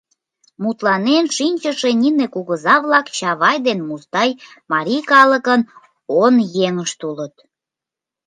[0.61, 4.29] Мутланен шинчыше нине кугыза-влак— Чавай ден Мустай—
[4.71, 5.61] марий калыкын
[6.23, 6.33] он
[6.65, 7.35] еҥышт улыт.